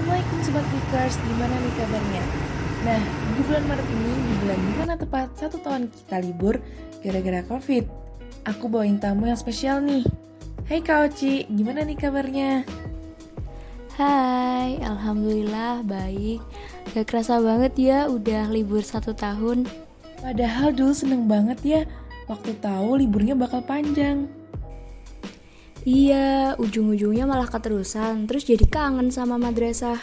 [0.00, 2.24] Assalamualaikum Sobat Geekers, gimana nih kabarnya?
[2.88, 3.00] Nah,
[3.36, 6.56] di bulan Maret ini, di bulan di mana tepat satu tahun kita libur
[7.04, 7.84] gara-gara COVID,
[8.48, 10.00] aku bawain tamu yang spesial nih.
[10.72, 12.64] Hai Kak Oci, gimana nih kabarnya?
[14.00, 16.40] Hai, Alhamdulillah baik
[16.96, 19.68] Gak kerasa banget ya udah libur satu tahun
[20.24, 21.80] Padahal dulu seneng banget ya
[22.24, 24.32] Waktu tahu liburnya bakal panjang
[25.80, 29.96] Iya, ujung-ujungnya malah keterusan Terus jadi kangen sama madrasah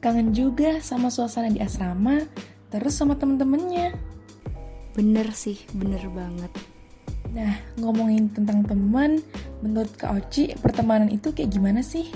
[0.00, 2.24] Kangen juga sama suasana di asrama
[2.72, 3.92] Terus sama temen-temennya
[4.96, 6.52] Bener sih, bener banget
[7.36, 9.20] Nah, ngomongin tentang teman
[9.60, 12.08] Menurut Kak Oci, pertemanan itu kayak gimana sih?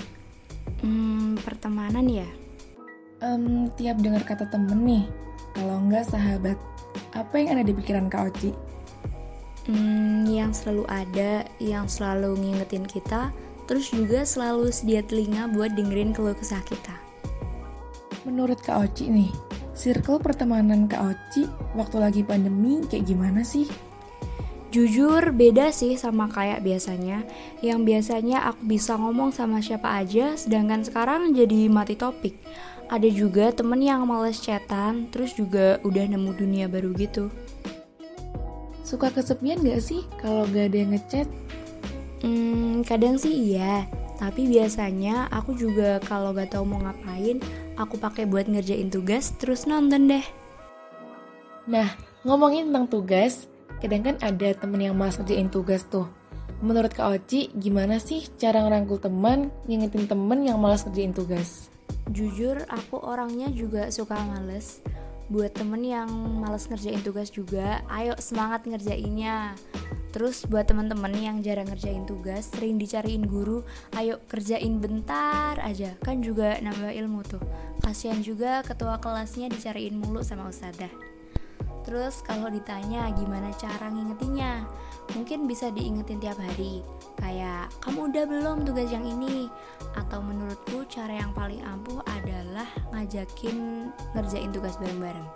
[0.84, 2.28] Hmm, pertemanan ya?
[3.20, 5.04] Um, tiap dengar kata temen nih,
[5.52, 6.56] kalau enggak sahabat,
[7.12, 8.52] apa yang ada di pikiran Kak Oci?
[9.70, 13.30] Hmm, yang selalu ada, yang selalu ngingetin kita,
[13.70, 16.98] terus juga selalu sedia telinga buat dengerin keluh kesah kita.
[18.26, 19.30] Menurut Kak Oci nih,
[19.78, 21.46] circle pertemanan Kak Oci
[21.78, 23.70] waktu lagi pandemi kayak gimana sih?
[24.74, 27.26] Jujur beda sih sama kayak biasanya
[27.58, 32.38] Yang biasanya aku bisa ngomong sama siapa aja Sedangkan sekarang jadi mati topik
[32.86, 37.34] Ada juga temen yang males chatan Terus juga udah nemu dunia baru gitu
[38.90, 41.30] Suka kesepian gak sih kalau gak ada yang ngechat?
[42.26, 43.86] Hmm, kadang sih iya
[44.18, 47.38] Tapi biasanya aku juga kalau gak tahu mau ngapain
[47.78, 50.26] Aku pakai buat ngerjain tugas terus nonton deh
[51.70, 51.86] Nah,
[52.26, 53.46] ngomongin tentang tugas
[53.80, 56.04] kadang kan ada temen yang malas ngerjain tugas tuh.
[56.60, 61.72] Menurut Kak Oci, gimana sih cara ngerangkul teman, ngingetin temen yang malas ngerjain tugas?
[62.12, 64.84] Jujur, aku orangnya juga suka males.
[65.30, 66.10] Buat temen yang
[66.42, 69.54] malas ngerjain tugas juga, ayo semangat ngerjainnya.
[70.10, 73.62] Terus buat temen-temen yang jarang ngerjain tugas, sering dicariin guru,
[73.94, 77.38] ayo kerjain bentar aja, kan juga nambah ilmu tuh.
[77.78, 80.90] Kasihan juga ketua kelasnya dicariin mulu sama ustadzah.
[81.86, 84.66] Terus kalau ditanya gimana cara ngingetinnya,
[85.14, 86.82] mungkin bisa diingetin tiap hari.
[87.20, 89.46] Kayak kamu udah belum tugas yang ini?
[89.94, 92.66] Atau menurutku cara yang paling ampuh adalah
[92.96, 95.28] ngajakin ngerjain tugas bareng-bareng.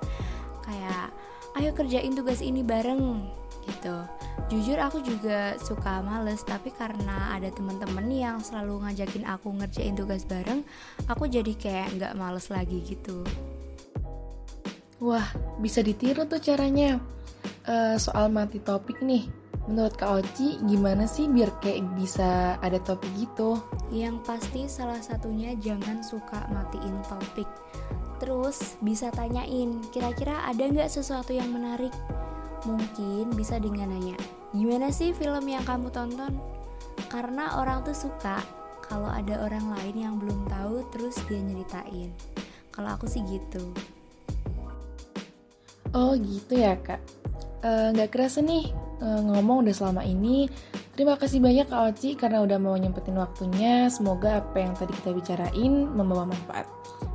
[0.64, 1.12] Kayak
[1.60, 3.22] ayo kerjain tugas ini bareng
[3.64, 3.96] gitu.
[4.52, 10.28] Jujur aku juga suka males tapi karena ada temen-temen yang selalu ngajakin aku ngerjain tugas
[10.28, 10.60] bareng,
[11.08, 13.24] aku jadi kayak nggak males lagi gitu.
[15.00, 15.26] Wah,
[15.60, 17.00] bisa ditiru tuh caranya.
[17.64, 19.24] Uh, soal mati topik nih,
[19.64, 23.56] menurut Kak Oci gimana sih biar kayak bisa ada topik gitu?
[23.88, 27.48] Yang pasti salah satunya jangan suka matiin topik.
[28.20, 31.92] Terus bisa tanyain, kira-kira ada nggak sesuatu yang menarik?
[32.64, 34.16] Mungkin bisa dengan nanya,
[34.56, 36.36] gimana sih film yang kamu tonton?
[37.12, 38.40] Karena orang tuh suka
[38.84, 42.12] kalau ada orang lain yang belum tahu terus dia nyeritain.
[42.68, 43.72] Kalau aku sih gitu.
[45.94, 47.00] Oh gitu ya kak.
[47.64, 50.46] Uh, nggak kerasa nih uh, ngomong udah selama ini.
[50.94, 53.90] Terima kasih banyak Kak Oci karena udah mau nyempetin waktunya.
[53.90, 56.70] Semoga apa yang tadi kita bicarain membawa manfaat.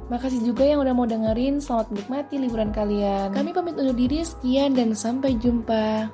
[0.09, 1.62] Makasih juga yang udah mau dengerin.
[1.62, 3.29] Selamat menikmati liburan kalian.
[3.29, 4.25] Kami pamit undur diri.
[4.25, 6.09] Sekian dan sampai jumpa.